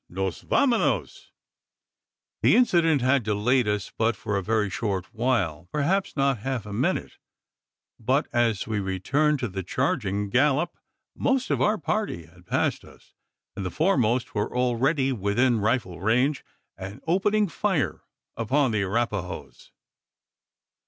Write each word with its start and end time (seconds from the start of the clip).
nos 0.09 0.41
vamonos_!" 0.43 1.27
The 2.41 2.55
incident 2.55 3.01
had 3.01 3.21
delayed 3.21 3.67
us 3.67 3.93
but 3.95 4.15
for 4.15 4.35
a 4.35 4.41
very 4.41 4.67
short 4.67 5.13
while 5.13 5.69
perhaps 5.71 6.17
not 6.17 6.39
half 6.39 6.65
a 6.65 6.73
minute; 6.73 7.19
but 7.99 8.25
as 8.33 8.65
we 8.65 8.79
returned 8.79 9.37
to 9.41 9.47
the 9.47 9.61
charging 9.61 10.31
gallop, 10.31 10.75
most 11.15 11.51
of 11.51 11.61
our 11.61 11.77
party 11.77 12.25
had 12.25 12.47
passed 12.47 12.83
us; 12.83 13.13
and 13.55 13.63
the 13.63 13.69
foremost 13.69 14.33
were 14.33 14.57
already 14.57 15.11
within 15.11 15.59
rifle 15.59 16.01
range, 16.01 16.43
and 16.79 16.99
opening 17.05 17.47
fire 17.47 18.01
upon 18.35 18.71
the 18.71 18.81
Arapahoes. 18.81 19.71